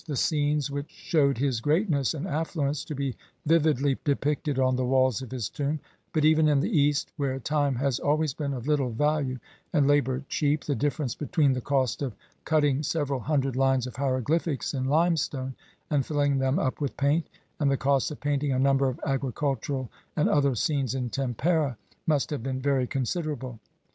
[0.07, 3.15] the scenes which shewed his greatness and affluence to be
[3.45, 5.79] vividly depicted on the walls of his tomb,
[6.11, 9.37] but even in the East, where time has always been of little value
[9.71, 14.73] and labour cheap, the difference between the cost of cutting several hundred lines of hieroglyphics
[14.73, 15.53] in limestone
[15.91, 17.27] and filling them up with paint,
[17.59, 21.77] and the cost of painting a number of agricultural and other scenes in tempera
[22.07, 23.59] must have been very considerable.